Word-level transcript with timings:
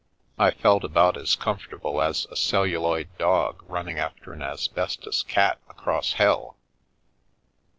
I 0.39 0.49
felt 0.49 0.83
about 0.83 1.15
as 1.15 1.35
comfortable 1.35 2.01
as 2.01 2.25
a 2.31 2.35
celluloid 2.35 3.07
dog 3.19 3.63
run 3.67 3.85
ning 3.85 3.99
after 3.99 4.33
an 4.33 4.41
asbestos 4.41 5.21
cat 5.21 5.59
across 5.69 6.13
hell." 6.13 6.57